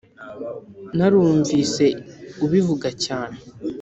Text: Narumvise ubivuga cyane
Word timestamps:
Narumvise 0.97 1.85
ubivuga 2.45 2.89
cyane 3.05 3.37